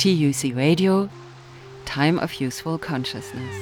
[0.00, 1.10] TUC Radio,
[1.84, 3.54] Time of Useful Consciousness.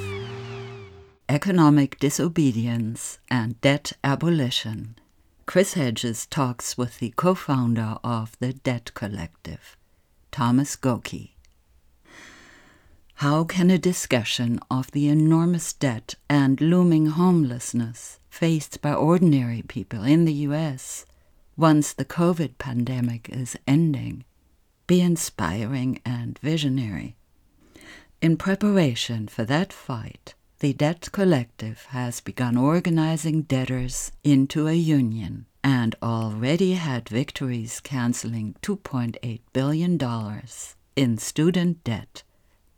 [1.29, 4.95] Economic Disobedience and Debt Abolition.
[5.47, 9.77] Chris Hedges talks with the co founder of the Debt Collective,
[10.31, 11.31] Thomas Gokey.
[13.15, 20.05] How can a discussion of the enormous debt and looming homelessness faced by ordinary people
[20.05, 21.05] in the US
[21.57, 24.23] once the COVID pandemic is ending
[24.89, 27.15] be inspiring and visionary?
[28.21, 35.47] In preparation for that fight, the Debt Collective has begun organizing debtors into a union
[35.63, 39.97] and already had victories canceling $2.8 billion
[40.97, 42.25] in student debt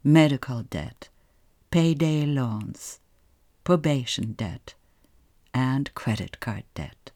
[0.02, 1.08] medical debt,
[1.70, 3.00] payday loans,
[3.64, 4.74] probation debt,
[5.52, 7.10] and credit card debt.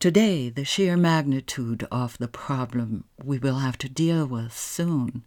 [0.00, 5.24] Today, the sheer magnitude of the problem we will have to deal with soon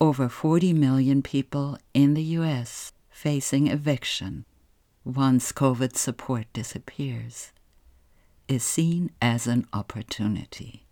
[0.00, 2.92] over 40 million people in the U.S.
[3.10, 4.44] facing eviction
[5.04, 7.50] once COVID support disappears
[8.46, 10.86] is seen as an opportunity.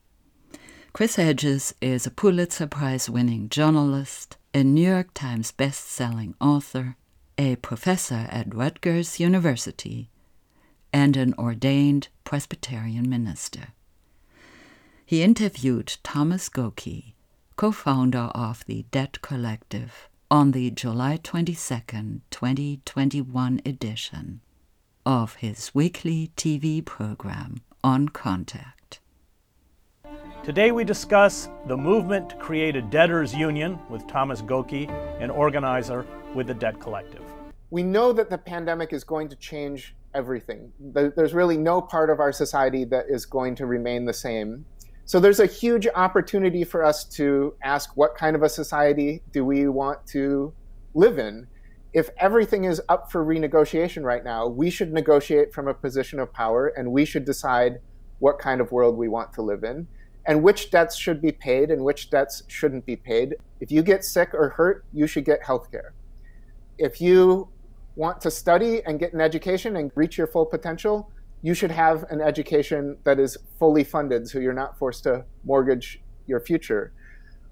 [0.92, 6.96] Chris Hedges is a Pulitzer Prize winning journalist a New York Times best-selling author,
[7.38, 10.10] a professor at Rutgers University,
[10.92, 13.68] and an ordained Presbyterian minister.
[15.04, 17.14] He interviewed Thomas Gokey,
[17.56, 21.52] co-founder of the Debt Collective, on the July 22,
[22.30, 24.40] 2021 edition
[25.04, 29.00] of his weekly TV program On Contact.
[30.44, 34.88] Today we discuss the movement to create a debtors union with Thomas Gokey,
[35.20, 37.22] an organizer with the Debt Collective.
[37.70, 40.72] We know that the pandemic is going to change everything.
[40.80, 44.64] There's really no part of our society that is going to remain the same.
[45.04, 49.44] So there's a huge opportunity for us to ask what kind of a society do
[49.44, 50.52] we want to
[50.94, 51.46] live in?
[51.92, 56.32] If everything is up for renegotiation right now, we should negotiate from a position of
[56.32, 57.80] power and we should decide
[58.20, 59.86] what kind of world we want to live in
[60.26, 63.34] and which debts should be paid and which debts shouldn't be paid.
[63.60, 65.92] If you get sick or hurt, you should get health care.
[66.78, 67.48] If you
[67.96, 71.10] want to study and get an education and reach your full potential,
[71.42, 76.00] you should have an education that is fully funded so you're not forced to mortgage
[76.26, 76.92] your future.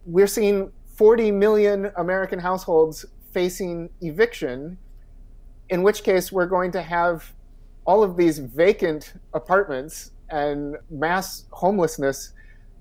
[0.06, 4.78] We're seeing 40 million American households facing eviction,
[5.68, 7.32] in which case we're going to have
[7.84, 12.32] all of these vacant apartments and mass homelessness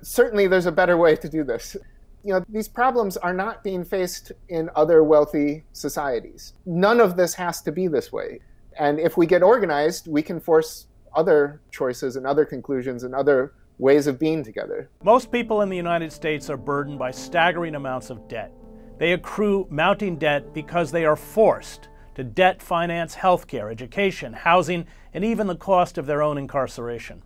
[0.01, 1.75] certainly there's a better way to do this.
[2.23, 6.53] You know, these problems are not being faced in other wealthy societies.
[6.65, 8.39] None of this has to be this way.
[8.77, 13.53] And if we get organized, we can force other choices and other conclusions and other
[13.77, 14.89] ways of being together.
[15.03, 18.53] Most people in the United States are burdened by staggering amounts of debt.
[18.97, 25.23] They accrue mounting debt because they are forced to debt finance healthcare, education, housing, and
[25.23, 27.23] even the cost of their own incarceration.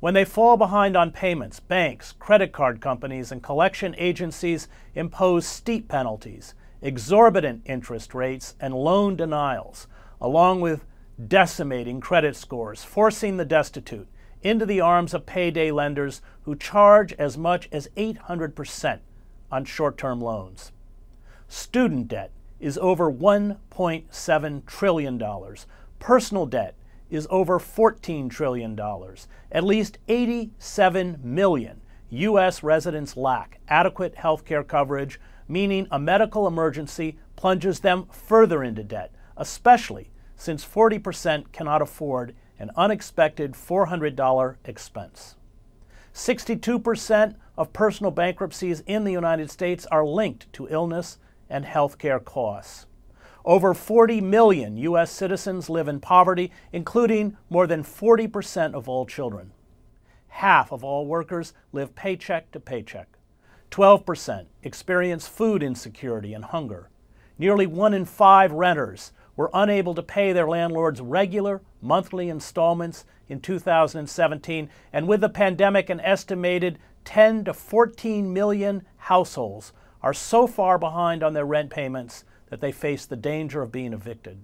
[0.00, 5.88] When they fall behind on payments, banks, credit card companies, and collection agencies impose steep
[5.88, 9.88] penalties, exorbitant interest rates, and loan denials,
[10.20, 10.84] along with
[11.26, 14.06] decimating credit scores, forcing the destitute
[14.40, 19.00] into the arms of payday lenders who charge as much as 800%
[19.50, 20.70] on short term loans.
[21.48, 22.30] Student debt
[22.60, 25.22] is over $1.7 trillion.
[25.98, 26.74] Personal debt
[27.10, 28.78] is over $14 trillion.
[29.50, 31.80] At least 87 million
[32.10, 32.62] U.S.
[32.62, 39.12] residents lack adequate health care coverage, meaning a medical emergency plunges them further into debt,
[39.36, 45.36] especially since 40% cannot afford an unexpected $400 expense.
[46.14, 51.18] 62% of personal bankruptcies in the United States are linked to illness
[51.48, 52.86] and health care costs.
[53.48, 55.10] Over 40 million U.S.
[55.10, 59.52] citizens live in poverty, including more than 40% of all children.
[60.28, 63.08] Half of all workers live paycheck to paycheck.
[63.70, 66.90] 12% experience food insecurity and hunger.
[67.38, 73.40] Nearly one in five renters were unable to pay their landlord's regular monthly installments in
[73.40, 79.72] 2017, and with the pandemic, an estimated 10 to 14 million households
[80.02, 83.92] are so far behind on their rent payments that they face the danger of being
[83.92, 84.38] evicted.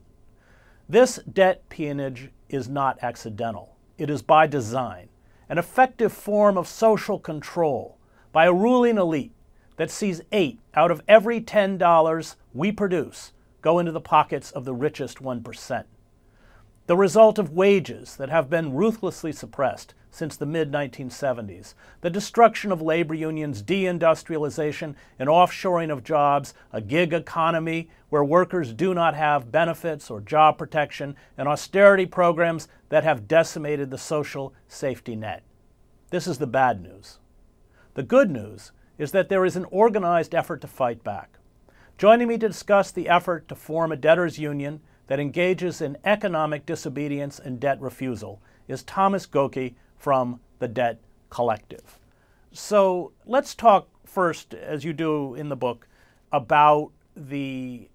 [0.89, 3.77] This debt peonage is not accidental.
[3.97, 5.09] It is by design,
[5.49, 7.99] an effective form of social control
[8.33, 9.33] by a ruling elite
[9.77, 14.75] that sees eight out of every $10 we produce go into the pockets of the
[14.75, 15.85] richest 1%.
[16.87, 21.75] The result of wages that have been ruthlessly suppressed since the mid 1970s.
[22.01, 28.73] The destruction of labor unions, deindustrialization, and offshoring of jobs, a gig economy where workers
[28.73, 34.55] do not have benefits or job protection, and austerity programs that have decimated the social
[34.69, 35.43] safety net.
[36.11, 37.19] This is the bad news.
[37.95, 41.39] The good news is that there is an organized effort to fight back.
[41.99, 46.67] Joining me to discuss the effort to form a debtors' union that engages in economic
[46.67, 51.01] disobedience and debt refusal is Thomas Gokey from the Debt
[51.31, 51.99] Collective.
[52.53, 55.89] So let's talk first, as you do in the book,
[56.33, 57.89] about the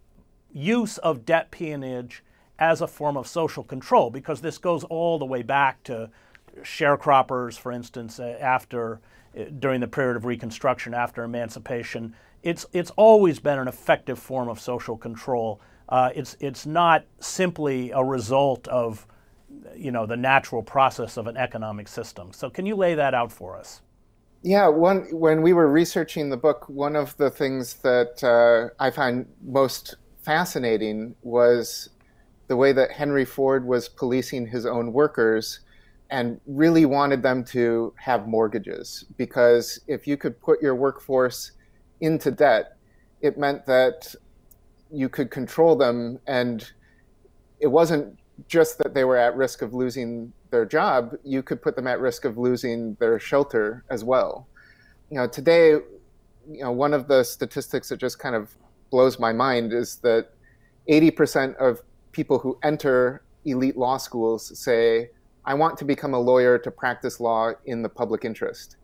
[0.52, 2.24] use of debt peonage
[2.58, 6.10] as a form of social control, because this goes all the way back to
[6.62, 9.00] sharecroppers, for instance, uh, after
[9.38, 12.14] uh, during the period of Reconstruction, after emancipation.
[12.44, 15.62] It's it's always been an effective form of social control.
[15.88, 19.06] Uh, it's it's not simply a result of
[19.76, 22.34] you know the natural process of an economic system.
[22.34, 23.82] So can you lay that out for us?
[24.42, 28.90] Yeah, one when we were researching the book, one of the things that uh, I
[28.90, 31.90] find most fascinating was
[32.48, 35.60] the way that Henry Ford was policing his own workers
[36.10, 41.52] and really wanted them to have mortgages because if you could put your workforce
[42.02, 42.78] into debt,
[43.22, 44.16] it meant that
[44.92, 46.72] you could control them and
[47.60, 48.18] it wasn't
[48.48, 52.00] just that they were at risk of losing their job, you could put them at
[52.00, 54.48] risk of losing their shelter as well.
[55.10, 58.56] You know, today, you know, one of the statistics that just kind of
[58.90, 60.30] blows my mind is that
[60.90, 61.82] 80% of
[62.12, 65.10] people who enter elite law schools say,
[65.46, 68.78] I want to become a lawyer to practice law in the public interest.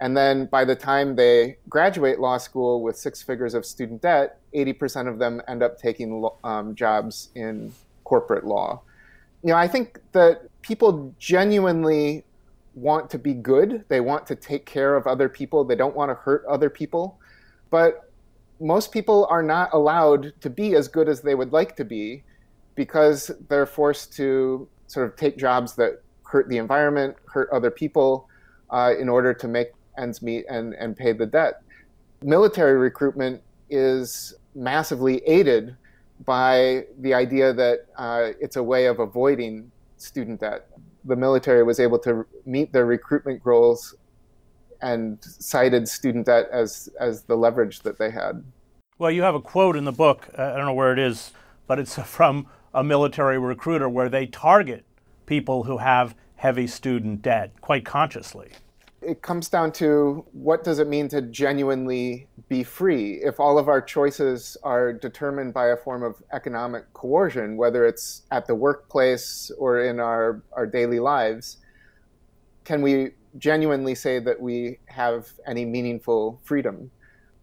[0.00, 4.40] And then by the time they graduate law school with six figures of student debt,
[4.54, 7.72] 80% of them end up taking um, jobs in
[8.04, 8.82] corporate law.
[9.42, 12.24] You know, I think that people genuinely
[12.74, 13.84] want to be good.
[13.88, 15.64] They want to take care of other people.
[15.64, 17.18] They don't want to hurt other people.
[17.70, 18.10] But
[18.60, 22.22] most people are not allowed to be as good as they would like to be
[22.74, 28.28] because they're forced to sort of take jobs that hurt the environment, hurt other people
[28.70, 31.62] uh, in order to make ends meet and, and pay the debt.
[32.22, 35.76] Military recruitment is massively aided
[36.24, 40.68] by the idea that uh, it's a way of avoiding student debt.
[41.04, 43.94] The military was able to meet their recruitment goals
[44.80, 48.44] and cited student debt as, as the leverage that they had.
[48.98, 51.32] Well, you have a quote in the book, uh, I don't know where it is,
[51.66, 54.84] but it's from a military recruiter where they target
[55.26, 58.50] people who have heavy student debt quite consciously
[59.04, 63.20] it comes down to what does it mean to genuinely be free?
[63.22, 68.22] If all of our choices are determined by a form of economic coercion whether it's
[68.30, 71.58] at the workplace or in our, our daily lives
[72.64, 76.90] can we genuinely say that we have any meaningful freedom?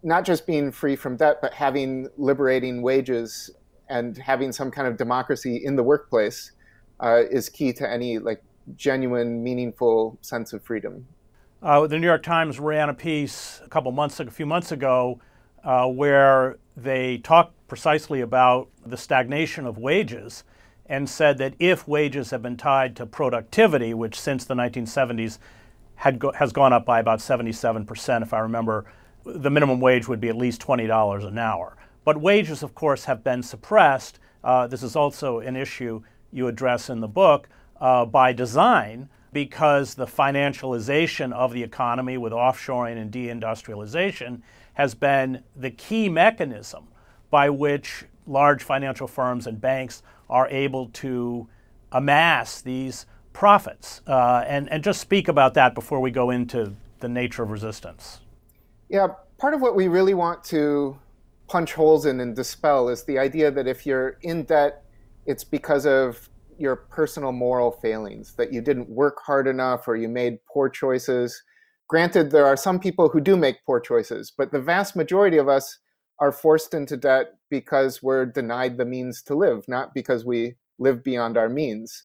[0.02, 3.50] Not just being free from debt but having liberating wages
[3.88, 6.52] and having some kind of democracy in the workplace
[7.00, 8.42] uh, is key to any like
[8.76, 11.06] genuine meaningful sense of freedom
[11.62, 15.20] uh, the New York Times ran a piece a couple months, a few months ago,
[15.62, 20.44] uh, where they talked precisely about the stagnation of wages
[20.86, 25.38] and said that if wages have been tied to productivity, which since the 1970s
[25.96, 28.86] had go- has gone up by about 77%, if I remember,
[29.24, 31.76] the minimum wage would be at least $20 an hour.
[32.04, 34.18] But wages, of course, have been suppressed.
[34.42, 37.48] Uh, this is also an issue you address in the book
[37.80, 44.42] uh, by design because the financialization of the economy with offshoring and deindustrialization
[44.74, 46.88] has been the key mechanism
[47.30, 51.48] by which large financial firms and banks are able to
[51.92, 54.00] amass these profits.
[54.06, 58.20] Uh, and, and just speak about that before we go into the nature of resistance.
[58.88, 59.08] Yeah,
[59.38, 60.98] part of what we really want to
[61.48, 64.84] punch holes in and dispel is the idea that if you're in debt,
[65.26, 66.28] it's because of
[66.60, 71.42] your personal moral failings, that you didn't work hard enough or you made poor choices.
[71.88, 75.48] Granted, there are some people who do make poor choices, but the vast majority of
[75.48, 75.78] us
[76.18, 81.02] are forced into debt because we're denied the means to live, not because we live
[81.02, 82.04] beyond our means.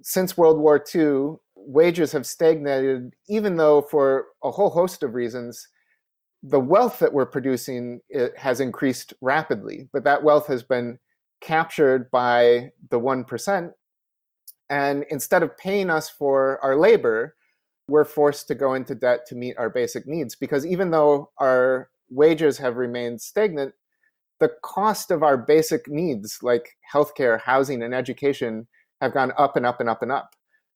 [0.00, 5.68] Since World War II, wages have stagnated, even though for a whole host of reasons,
[6.42, 8.00] the wealth that we're producing
[8.36, 10.98] has increased rapidly, but that wealth has been
[11.42, 13.72] captured by the 1%.
[14.70, 17.36] And instead of paying us for our labor,
[17.88, 20.34] we're forced to go into debt to meet our basic needs.
[20.34, 23.74] Because even though our wages have remained stagnant,
[24.40, 28.66] the cost of our basic needs like healthcare, housing, and education
[29.00, 30.30] have gone up and up and up and up.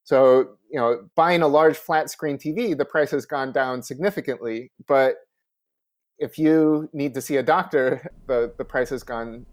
[0.04, 4.70] So, you know, buying a large flat screen TV, the price has gone down significantly.
[4.86, 5.16] But
[6.18, 9.46] if you need to see a doctor, the, the price has gone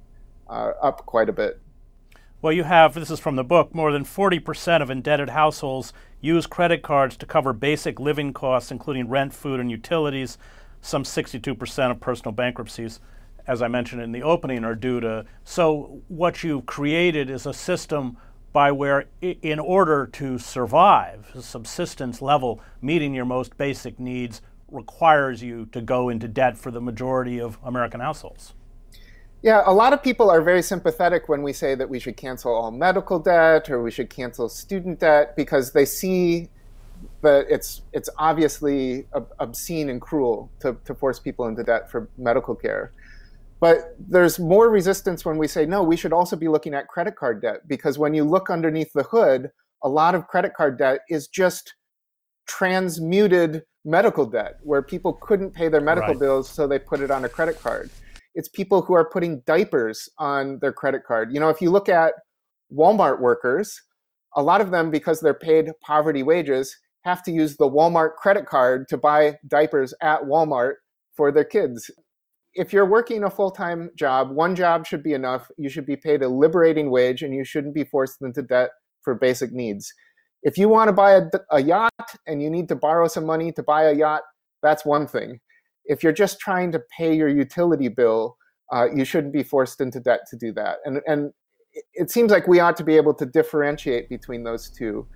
[0.49, 1.59] uh, up quite a bit.
[2.41, 6.45] Well, you have, this is from the book, more than 40% of indebted households use
[6.45, 10.37] credit cards to cover basic living costs, including rent, food, and utilities.
[10.81, 12.99] Some 62% of personal bankruptcies,
[13.47, 15.25] as I mentioned in the opening, are due to.
[15.45, 18.17] So, what you've created is a system
[18.51, 25.41] by where, in order to survive, a subsistence level, meeting your most basic needs requires
[25.41, 28.53] you to go into debt for the majority of American households.
[29.43, 32.53] Yeah, a lot of people are very sympathetic when we say that we should cancel
[32.53, 36.47] all medical debt or we should cancel student debt because they see
[37.21, 39.05] that it's it's obviously
[39.39, 42.93] obscene and cruel to, to force people into debt for medical care.
[43.59, 47.17] But there's more resistance when we say, no, we should also be looking at credit
[47.17, 49.51] card debt because when you look underneath the hood,
[49.83, 51.73] a lot of credit card debt is just
[52.45, 56.19] transmuted medical debt where people couldn't pay their medical right.
[56.19, 57.89] bills, so they put it on a credit card.
[58.35, 61.33] It's people who are putting diapers on their credit card.
[61.33, 62.13] You know, if you look at
[62.71, 63.81] Walmart workers,
[64.35, 68.45] a lot of them, because they're paid poverty wages, have to use the Walmart credit
[68.45, 70.73] card to buy diapers at Walmart
[71.15, 71.91] for their kids
[72.55, 75.49] if you're working a full time job, one job should be enough.
[75.57, 78.69] You should be paid a liberating wage and you shouldn't be forced into debt
[79.01, 79.91] for basic needs.
[80.43, 83.51] If you want to buy a, a, yacht and you need to borrow some money
[83.53, 84.21] to buy a yacht,
[84.61, 85.39] that's one thing.
[85.85, 88.37] If you're just trying to pay your utility bill,
[88.71, 90.77] uh, you shouldn't be forced into debt to do that.
[90.85, 91.31] And, and
[91.93, 95.07] it seems like we ought to be able to differentiate between those two.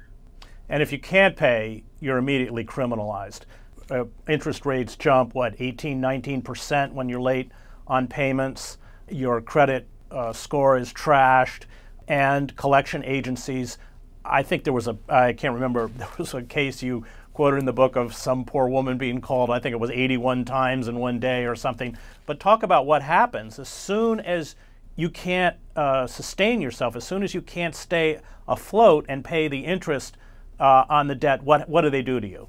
[0.69, 3.41] And if you can't pay, you're immediately criminalized
[3.91, 7.51] uh, interest rates jump, what, 18, 19% when you're late
[7.87, 8.77] on payments.
[9.09, 11.63] Your credit uh, score is trashed.
[12.07, 13.77] And collection agencies,
[14.23, 17.05] I think there was a, I can't remember, there was a case you
[17.37, 20.43] quoted in the book of some poor woman being called, I think it was 81
[20.45, 21.95] times in one day or something.
[22.25, 24.55] But talk about what happens as soon as
[24.95, 29.59] you can't uh, sustain yourself, as soon as you can't stay afloat and pay the
[29.59, 30.17] interest
[30.59, 32.47] uh, on the debt, what, what do they do to you?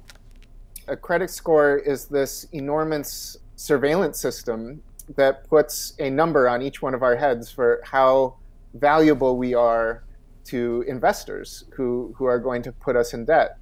[0.89, 4.81] a credit score is this enormous surveillance system
[5.15, 8.35] that puts a number on each one of our heads for how
[8.73, 10.03] valuable we are
[10.45, 13.58] to investors who, who are going to put us in debt.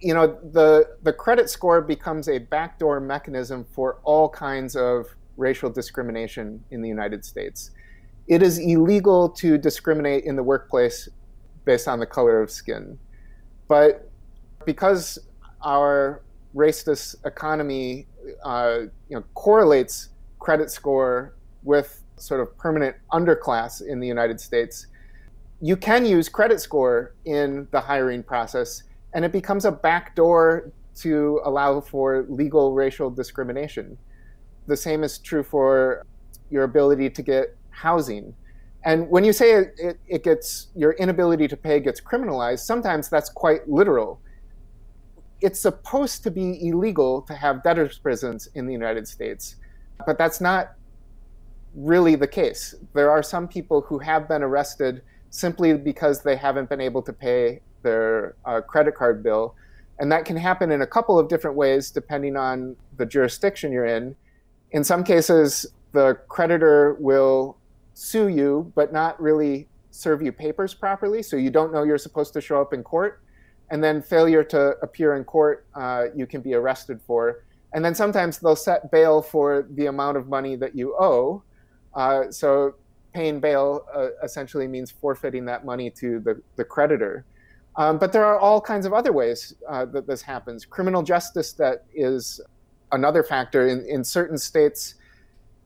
[0.00, 5.70] You know, the, the credit score becomes a backdoor mechanism for all kinds of racial
[5.70, 7.70] discrimination in the United States.
[8.26, 11.08] It is illegal to discriminate in the workplace
[11.64, 12.98] based on the color of skin.
[13.66, 14.10] But
[14.64, 15.18] because
[15.62, 16.22] our
[16.54, 18.06] racist economy
[18.44, 24.86] uh, you know, correlates credit score with sort of permanent underclass in the United States,
[25.60, 28.84] you can use credit score in the hiring process,
[29.14, 33.96] and it becomes a backdoor to allow for legal racial discrimination.
[34.66, 36.04] The same is true for
[36.50, 38.34] your ability to get housing.
[38.84, 43.08] And when you say it, it, it gets your inability to pay gets criminalized, sometimes
[43.08, 44.20] that's quite literal
[45.40, 49.56] it's supposed to be illegal to have debtors' prisons in the United States,
[50.06, 50.74] but that's not
[51.74, 52.74] really the case.
[52.94, 57.12] There are some people who have been arrested simply because they haven't been able to
[57.12, 59.54] pay their uh, credit card bill.
[59.98, 63.86] And that can happen in a couple of different ways depending on the jurisdiction you're
[63.86, 64.14] in.
[64.70, 67.56] In some cases, the creditor will
[67.94, 71.22] sue you, but not really serve you papers properly.
[71.22, 73.20] So you don't know you're supposed to show up in court
[73.70, 77.44] and then failure to appear in court, uh, you can be arrested for.
[77.72, 81.42] And then sometimes they'll set bail for the amount of money that you owe.
[81.94, 82.74] Uh, so
[83.12, 87.26] paying bail uh, essentially means forfeiting that money to the, the creditor.
[87.78, 90.66] Um, but there are all kinds of other ways uh, that this happens.
[90.66, 92.40] Criminal justice that is
[92.92, 93.68] another factor.
[93.68, 94.96] In, in certain states,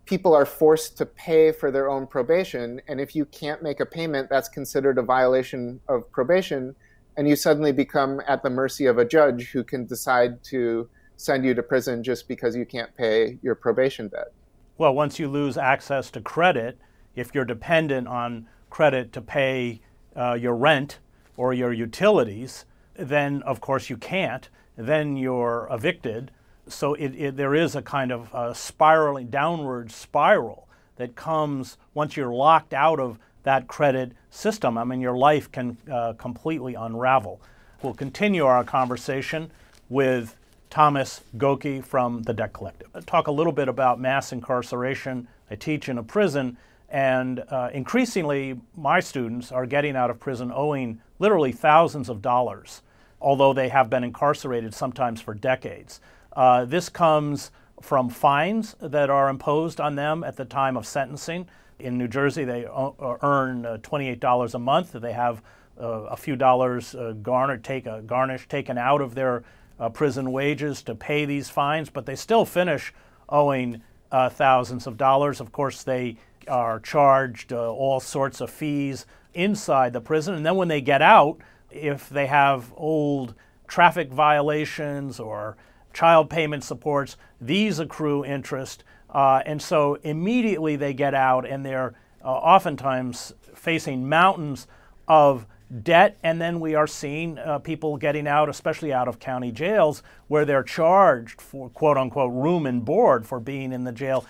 [0.04, 2.80] people are forced to pay for their own probation.
[2.86, 6.76] And if you can't make a payment, that's considered a violation of probation
[7.16, 11.44] and you suddenly become at the mercy of a judge who can decide to send
[11.44, 14.32] you to prison just because you can't pay your probation debt.
[14.78, 16.78] Well, once you lose access to credit,
[17.14, 19.82] if you're dependent on credit to pay
[20.16, 20.98] uh, your rent
[21.36, 24.48] or your utilities, then of course you can't.
[24.76, 26.30] Then you're evicted.
[26.68, 32.16] So it, it, there is a kind of a spiraling downward spiral that comes once
[32.16, 37.40] you're locked out of that credit system, I mean, your life can uh, completely unravel.
[37.82, 39.50] We'll continue our conversation
[39.88, 40.36] with
[40.70, 42.88] Thomas Gokey from the Debt Collective.
[42.94, 45.28] I'll talk a little bit about mass incarceration.
[45.50, 46.56] I teach in a prison,
[46.88, 52.82] and uh, increasingly, my students are getting out of prison owing literally thousands of dollars.
[53.24, 56.00] although they have been incarcerated sometimes for decades.
[56.32, 61.46] Uh, this comes from fines that are imposed on them at the time of sentencing.
[61.78, 64.90] In New Jersey, they earn uh, $28 a month.
[64.92, 65.40] They have
[65.80, 67.14] uh, a few dollars uh,
[67.62, 69.44] take garnish taken out of their
[69.78, 72.92] uh, prison wages to pay these fines, but they still finish
[73.28, 75.40] owing uh, thousands of dollars.
[75.40, 76.16] Of course, they
[76.48, 81.02] are charged uh, all sorts of fees inside the prison, and then when they get
[81.02, 81.38] out,
[81.70, 83.34] if they have old
[83.66, 85.56] traffic violations or
[85.92, 88.84] child payment supports, these accrue interest.
[89.10, 94.66] Uh, and so immediately they get out and they're uh, oftentimes facing mountains
[95.08, 95.46] of
[95.82, 96.18] debt.
[96.22, 100.44] And then we are seeing uh, people getting out, especially out of county jails, where
[100.44, 104.24] they're charged for quote unquote room and board for being in the jail.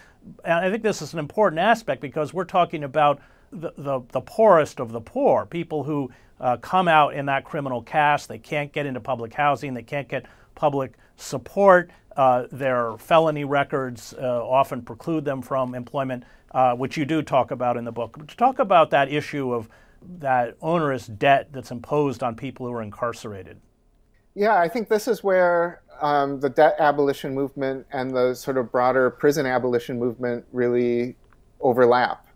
[0.44, 3.21] And I think this is an important aspect because we're talking about
[3.52, 8.28] the, the, poorest of the poor, people who uh, come out in that criminal caste.
[8.28, 11.90] They can't get into public housing, they can't get public support.
[12.16, 17.50] Uh, their felony records uh, often preclude them from employment, uh, which you do talk
[17.50, 18.16] about in the book.
[18.18, 19.68] But talk about that issue of
[20.18, 23.61] that onerous debt that's imposed on people who are incarcerated.
[24.35, 28.73] Yeah, I think this is where um, the debt abolition movement and the sort of
[28.73, 31.16] broader prison abolition movement really
[31.61, 32.26] overlap.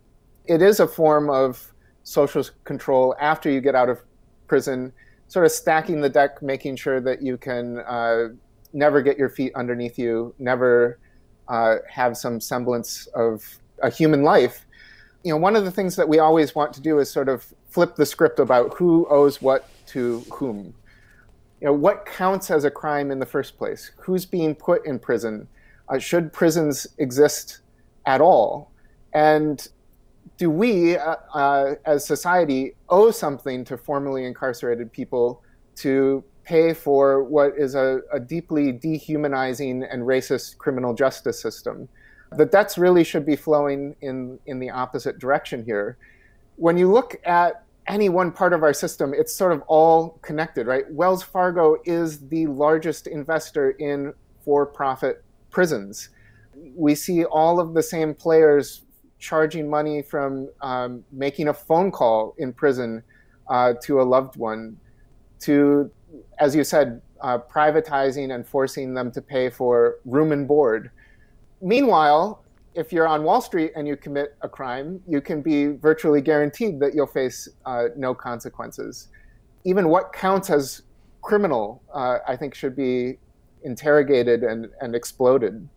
[0.47, 1.73] It is a form of
[2.03, 4.01] social control after you get out of
[4.47, 4.93] prison,
[5.27, 8.29] sort of stacking the deck, making sure that you can uh,
[8.73, 10.99] never get your feet underneath you, never
[11.49, 13.43] uh, have some semblance of
[13.83, 14.65] a human life.
[15.23, 17.45] You know, one of the things that we always want to do is sort of
[17.69, 20.73] flip the script about who owes what to whom.
[21.59, 23.91] You know, what counts as a crime in the first place?
[23.97, 25.47] Who's being put in prison?
[25.89, 27.61] Uh, should prisons exist
[28.05, 28.71] at all?
[29.13, 29.67] And
[30.37, 35.43] do we, uh, uh, as society, owe something to formerly incarcerated people
[35.77, 41.89] to pay for what is a, a, deeply dehumanizing and racist criminal justice system?
[42.31, 45.97] The debts really should be flowing in, in the opposite direction here.
[46.55, 50.67] When you look at any one part of our system, it's sort of all connected,
[50.67, 50.89] right?
[50.91, 56.09] Wells Fargo is the largest investor in for profit prisons.
[56.75, 58.83] We see all of the same players
[59.19, 63.03] charging money from um, making a phone call in prison
[63.49, 64.77] uh, to a loved one,
[65.39, 65.89] to,
[66.39, 70.91] as you said, uh, privatizing and forcing them to pay for room and board.
[71.61, 72.43] Meanwhile,
[72.75, 76.79] if you're on Wall Street and you commit a crime, you can be virtually guaranteed
[76.79, 79.07] that you'll face uh, no consequences.
[79.63, 80.83] Even what counts as
[81.23, 83.17] criminal, uh, I think, should be
[83.63, 85.67] interrogated and, and exploded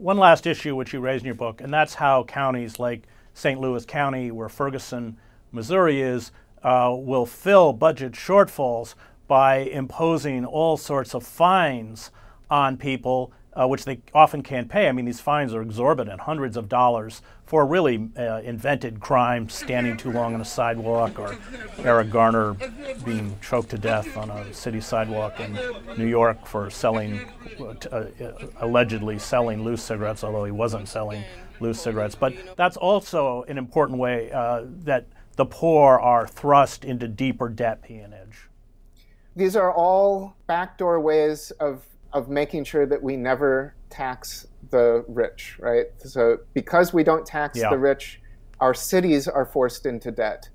[0.00, 3.60] one last issue which you raise in your book, and that's how counties like St.
[3.60, 5.18] Louis County, where Ferguson,
[5.52, 6.32] Missouri is,
[6.62, 8.94] uh, will fill budget shortfalls
[9.28, 12.10] by imposing all sorts of fines
[12.50, 14.88] on people uh, which they often can't pay.
[14.88, 19.96] I mean, these fines are exorbitant, hundreds of dollars for really uh, invented crime, standing
[19.96, 21.36] too long on a sidewalk, or
[21.78, 22.54] Eric Garner
[23.04, 25.58] being choked to death on a city sidewalk in
[25.98, 27.20] New York for selling,
[27.58, 31.24] uh, uh, allegedly selling loose cigarettes, although he wasn't selling
[31.58, 32.14] loose cigarettes.
[32.14, 37.82] But that's also an important way uh, that the poor are thrust into deeper debt
[37.82, 38.48] peonage.
[39.34, 45.56] These are all backdoor ways of of making sure that we never tax the rich,
[45.58, 45.86] right?
[45.98, 47.70] So because we don't tax yeah.
[47.70, 48.20] the rich,
[48.60, 50.48] our cities are forced into debt.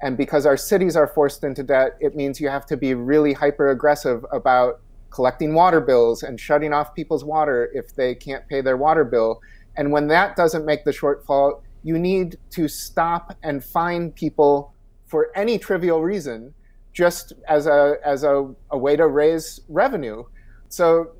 [0.00, 3.32] And because our cities are forced into debt, it means you have to be really
[3.32, 8.60] hyper aggressive about collecting water bills and shutting off people's water if they can't pay
[8.60, 9.40] their water bill.
[9.76, 14.74] And when that doesn't make the shortfall, you need to stop and fine people
[15.06, 16.54] for any trivial reason
[16.92, 20.24] just as a, as a, a way to raise revenue.
[20.68, 21.12] So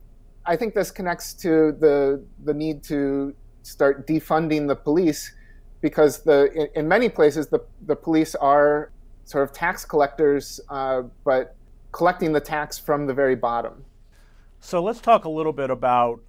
[0.47, 5.33] I think this connects to the the need to start defunding the police
[5.81, 8.93] because the in, in many places the the police are
[9.25, 11.55] sort of tax collectors, uh, but
[11.93, 13.85] collecting the tax from the very bottom.
[14.61, 16.21] So let's talk a little bit about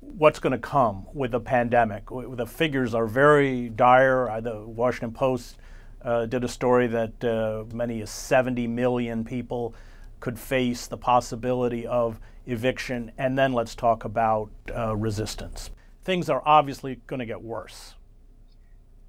[0.00, 2.04] what's going to come with the pandemic.
[2.08, 4.40] The figures are very dire.
[4.40, 5.56] The Washington Post
[6.02, 9.74] uh, did a story that uh, many as 70 million people
[10.20, 15.70] could face the possibility of eviction, and then let's talk about uh, resistance.
[16.04, 17.94] Things are obviously going to get worse.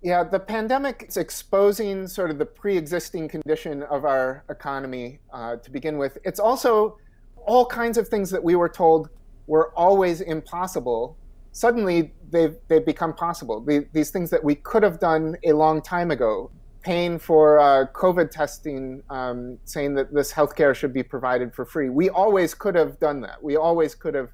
[0.02, 5.58] Yeah, the pandemic is exposing sort of the pre existing condition of our economy uh,
[5.58, 6.18] to begin with.
[6.24, 6.98] It's also
[7.46, 9.10] all kinds of things that we were told
[9.48, 11.18] were always impossible.
[11.52, 13.62] Suddenly, they've, they've become possible.
[13.62, 16.52] The, these things that we could have done a long time ago
[16.88, 21.90] paying for uh, COVID testing, um, saying that this healthcare should be provided for free.
[21.90, 23.44] We always could have done that.
[23.44, 24.30] We always could have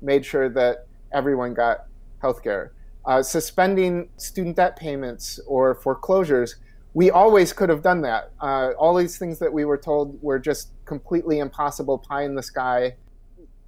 [0.00, 1.86] made sure that everyone got
[2.22, 2.70] healthcare.
[3.06, 6.54] Uh, suspending student debt payments or foreclosures,
[6.94, 8.30] we always could have done that.
[8.40, 12.42] Uh, all these things that we were told were just completely impossible, pie in the
[12.42, 12.94] sky.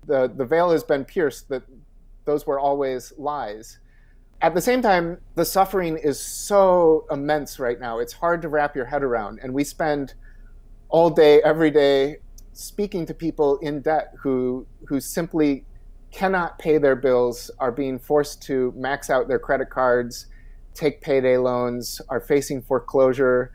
[0.06, 1.64] The, the veil has been pierced that
[2.24, 3.80] those were always lies.
[4.40, 7.98] At the same time, the suffering is so immense right now.
[7.98, 9.40] It's hard to wrap your head around.
[9.42, 10.14] And we spend
[10.88, 12.18] all day, every day,
[12.52, 15.64] speaking to people in debt who, who simply
[16.12, 20.26] cannot pay their bills, are being forced to max out their credit cards,
[20.72, 23.52] take payday loans, are facing foreclosure,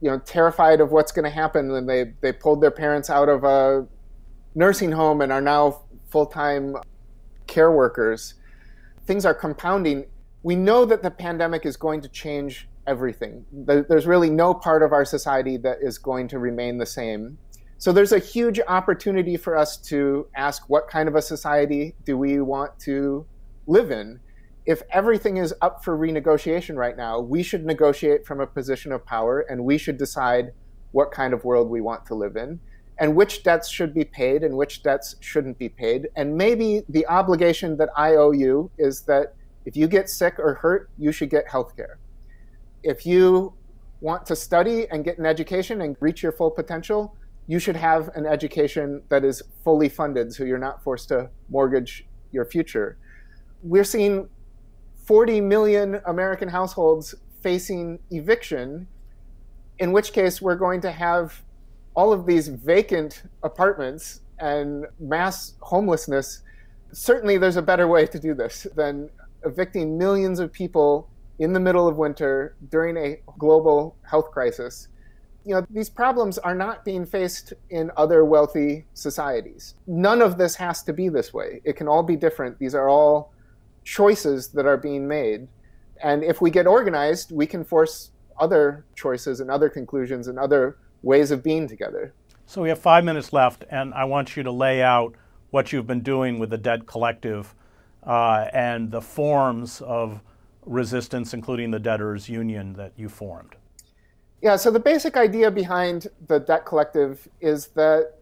[0.00, 3.28] you know, terrified of what's going to happen when they, they pulled their parents out
[3.28, 3.86] of a
[4.54, 6.76] nursing home and are now full time
[7.46, 8.34] care workers.
[9.10, 10.04] Things are compounding.
[10.44, 13.44] We know that the pandemic is going to change everything.
[13.50, 17.36] There's really no part of our society that is going to remain the same.
[17.78, 22.16] So there's a huge opportunity for us to ask what kind of a society do
[22.16, 23.26] we want to
[23.66, 24.20] live in?
[24.64, 29.04] If everything is up for renegotiation right now, we should negotiate from a position of
[29.04, 30.52] power and we should decide
[30.92, 32.60] what kind of world we want to live in
[33.00, 36.08] and which debts should be paid and which debts shouldn't be paid.
[36.16, 39.34] And maybe the obligation that I owe you is that
[39.64, 41.98] if you get sick or hurt, you should get health care.
[42.82, 43.54] If you
[44.02, 48.08] want to study and get an education and reach your full potential, you should have
[48.14, 52.98] an education that is fully funded so you're not forced to mortgage your future.
[53.62, 54.28] We're seeing
[55.06, 58.86] 40 million American households facing eviction,
[59.78, 61.42] in which case we're going to have
[61.94, 66.42] all of these vacant apartments and mass homelessness.
[66.92, 69.10] Certainly, there's a better way to do this than
[69.44, 74.88] evicting millions of people in the middle of winter during a global health crisis
[75.44, 79.74] you know, these problems are not being faced in other wealthy societies.
[79.86, 81.60] None of this has to be this way.
[81.64, 82.58] It can all be different.
[82.58, 83.32] These are all
[83.84, 85.48] choices that are being made.
[86.02, 90.76] And if we get organized, we can force other choices and other conclusions and other
[91.02, 92.12] ways of being together.
[92.46, 95.14] So we have five minutes left, and I want you to lay out
[95.50, 97.54] what you've been doing with the Debt Collective
[98.04, 100.20] uh, and the forms of
[100.64, 103.56] resistance, including the debtors' union that you formed.
[104.42, 108.14] Yeah, so the basic idea behind the debt collective is that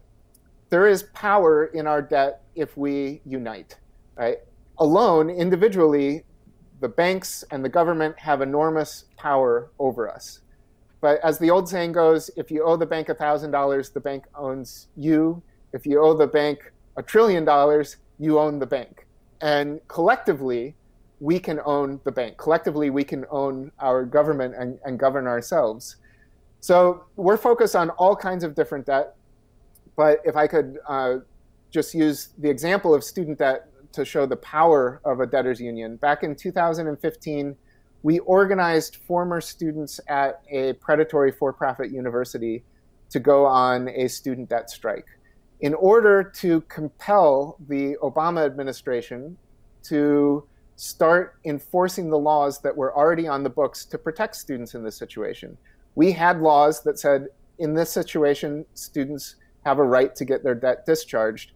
[0.69, 3.77] there is power in our debt if we unite,
[4.15, 4.37] right?
[4.79, 6.23] Alone, individually,
[6.81, 10.41] the banks and the government have enormous power over us.
[11.01, 14.87] But as the old saying goes, if you owe the bank $1,000, the bank owns
[14.95, 15.41] you.
[15.71, 19.05] If you owe the bank a trillion dollars, you own the bank.
[19.41, 20.75] And collectively,
[21.21, 22.37] we can own the bank.
[22.37, 25.97] Collectively, we can own our government and, and govern ourselves.
[26.59, 29.15] So we're focused on all kinds of different debt.
[29.95, 31.17] But if I could uh,
[31.71, 35.95] just use the example of student debt to show the power of a debtors union,
[35.97, 37.55] back in 2015,
[38.03, 42.63] we organized former students at a predatory for profit university
[43.09, 45.07] to go on a student debt strike
[45.61, 49.37] in order to compel the Obama administration
[49.83, 54.83] to start enforcing the laws that were already on the books to protect students in
[54.83, 55.57] this situation
[55.95, 59.35] we had laws that said in this situation, students
[59.65, 61.51] have a right to get their debt discharged.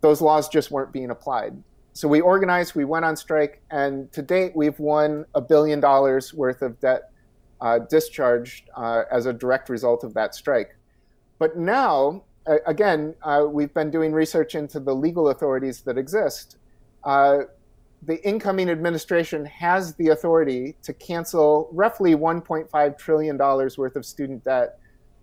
[0.00, 1.56] Those laws just weren't being applied.
[2.00, 6.32] So we organized, we went on strike, and to date, we've won a billion dollars
[6.32, 7.12] worth of debt
[7.60, 10.78] uh, discharged uh, as a direct result of that strike.
[11.38, 12.22] But now,
[12.64, 16.56] again, uh, we've been doing research into the legal authorities that exist.
[17.04, 17.40] Uh,
[18.04, 24.78] the incoming administration has the authority to cancel roughly $1.5 trillion worth of student debt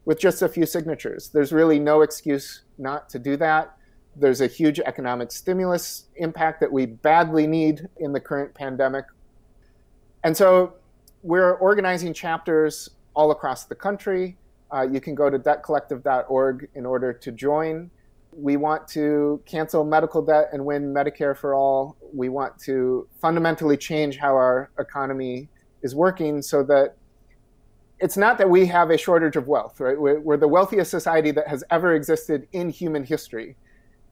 [0.05, 1.29] with just a few signatures.
[1.29, 3.76] There's really no excuse not to do that.
[4.19, 9.05] There's a huge economic stimulus impact that we badly need in the current pandemic.
[10.23, 10.73] And so
[11.23, 14.37] we're organizing chapters all across the country.
[14.73, 17.89] Uh, you can go to debtcollective.org in order to join
[18.37, 21.97] we want to cancel medical debt and win Medicare for all.
[22.13, 25.49] We want to fundamentally change how our economy
[25.81, 26.95] is working so that
[27.99, 29.99] it's not that we have a shortage of wealth, right?
[29.99, 33.55] We're, we're, the wealthiest society that has ever existed in human history.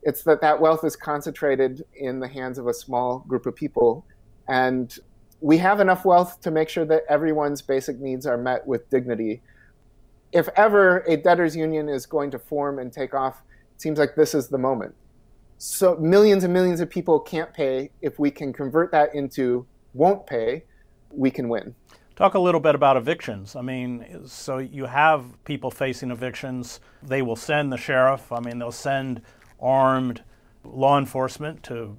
[0.06, 4.06] It's that that wealth is concentrated in the hands of a small group of people.
[4.48, 4.98] And
[5.42, 9.42] we have enough wealth to make sure that everyone's basic needs are met with dignity.
[10.32, 13.42] If ever a debtors union is going to form and take off,
[13.74, 14.94] it seems like this is the moment.
[15.58, 17.90] So millions and millions of people can't pay.
[18.02, 20.66] If we can convert that into won't pay,
[21.10, 21.74] we can win.
[22.16, 23.56] Talk a little bit about evictions.
[23.56, 26.80] I mean, so you have people facing evictions.
[27.04, 28.32] They will send the sheriff.
[28.32, 29.22] I mean, they'll send
[29.60, 30.24] armed
[30.64, 31.96] law enforcement to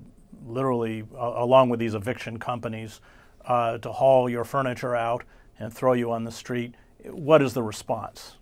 [0.47, 3.01] literally, uh, along with these eviction companies,
[3.47, 5.25] uh, to haul your furniture out
[5.59, 6.75] and throw you on the street.
[7.05, 8.37] What is the response?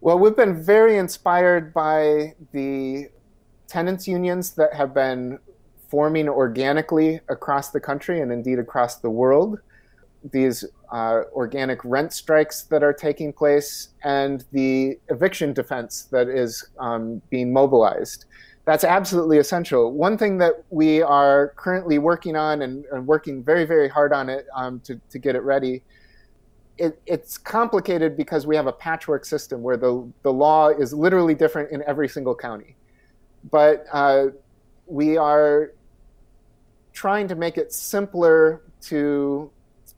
[0.00, 3.08] Well, we've been very inspired by the
[3.68, 5.38] tenants unions that have been
[5.88, 9.60] forming organically across the country and indeed across the world.
[10.30, 16.68] These uh, organic rent strikes that are taking place and the eviction defense that is
[16.78, 18.26] um, being mobilized.
[18.64, 19.92] That's absolutely essential.
[19.92, 24.28] One thing that we are currently working on and, and working very, very hard on
[24.28, 25.82] it um, to, to get it ready
[26.78, 31.34] it, it's complicated because we have a patchwork system where the, the law is literally
[31.34, 32.76] different in every single county.
[33.50, 34.26] But uh,
[34.86, 35.74] we are
[36.92, 39.50] trying to make it simpler to,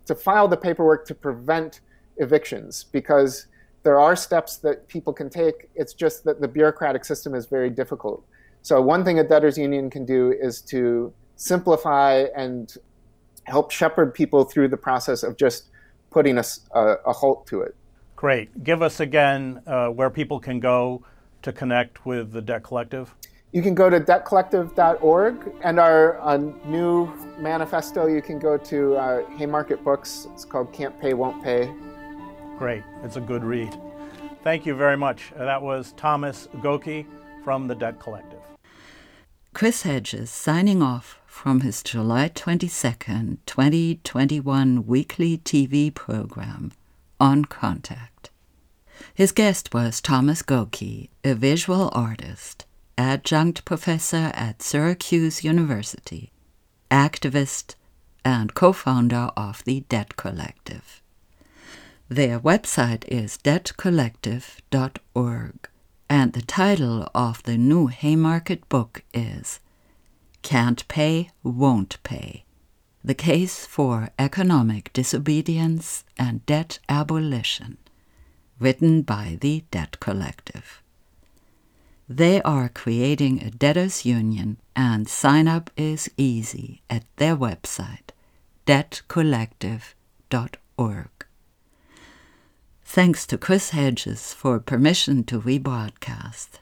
[0.06, 1.80] to file the paperwork to prevent
[2.18, 3.46] evictions because
[3.82, 5.68] there are steps that people can take.
[5.74, 8.24] It's just that the bureaucratic system is very difficult.
[8.62, 12.74] So, one thing a debtors union can do is to simplify and
[13.44, 15.68] help shepherd people through the process of just
[16.10, 17.76] putting a, a, a halt to it.
[18.16, 18.64] Great.
[18.64, 21.04] Give us again uh, where people can go
[21.42, 23.14] to connect with the Debt Collective.
[23.54, 27.06] You can go to debtcollective.org and our uh, new
[27.38, 28.06] manifesto.
[28.06, 30.26] You can go to uh, Haymarket Books.
[30.32, 31.72] It's called Can't Pay, Won't Pay.
[32.58, 32.82] Great.
[33.04, 33.72] It's a good read.
[34.42, 35.32] Thank you very much.
[35.36, 37.06] Uh, that was Thomas Gokey
[37.44, 38.40] from the Debt Collective.
[39.52, 46.72] Chris Hedges signing off from his July 22nd, 2021 weekly TV program,
[47.20, 48.30] On Contact.
[49.14, 56.32] His guest was Thomas Gokey, a visual artist, adjunct professor at Syracuse University,
[56.90, 57.74] activist,
[58.24, 61.02] and co founder of the Debt Collective.
[62.08, 65.68] Their website is debtcollective.org,
[66.08, 69.58] and the title of the new Haymarket book is
[70.42, 72.44] can't pay, won't pay.
[73.02, 77.78] The Case for Economic Disobedience and Debt Abolition,
[78.60, 80.83] written by the Debt Collective.
[82.08, 88.10] They are creating a debtors union, and sign up is easy at their website,
[88.66, 91.08] debtcollective.org.
[92.84, 96.58] Thanks to Chris Hedges for permission to rebroadcast.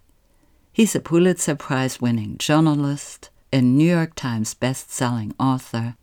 [0.72, 5.96] He's a Pulitzer Prize winning journalist, a New York Times best-selling author,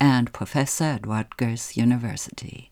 [0.00, 2.70] and professor at Rutgers University.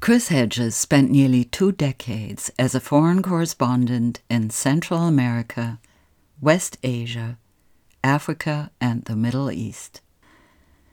[0.00, 5.78] Chris Hedges spent nearly two decades as a foreign correspondent in Central America,
[6.40, 7.38] West Asia,
[8.02, 10.02] Africa, and the Middle East.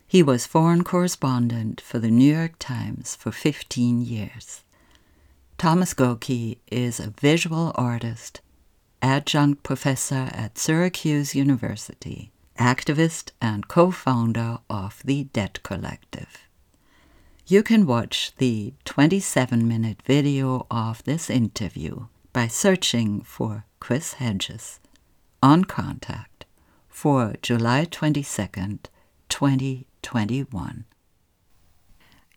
[0.08, 4.64] He was foreign correspondent for the New York Times for 15 years.
[5.58, 8.40] Thomas Gokey is a visual artist
[9.02, 16.48] adjunct professor at Syracuse University, activist and co founder of the Debt Collective.
[17.52, 24.80] You can watch the 27 minute video of this interview by searching for Chris Hedges
[25.44, 26.46] on Contact
[26.88, 28.86] for July 22nd,
[29.28, 30.86] 2021.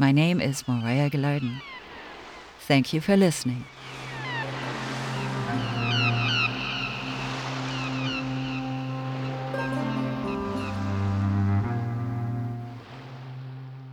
[0.00, 1.60] My name is Maria Gilardin.
[2.60, 3.66] Thank you for listening.